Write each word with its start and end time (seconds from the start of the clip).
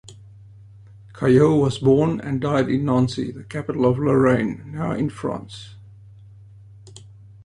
Callot 1.13 1.59
was 1.61 1.77
born 1.77 2.19
and 2.21 2.41
died 2.41 2.67
in 2.69 2.85
Nancy, 2.85 3.29
the 3.31 3.43
capital 3.43 3.85
of 3.85 3.99
Lorraine, 3.99 4.63
now 4.71 4.93
in 4.93 5.11
France. 5.11 5.75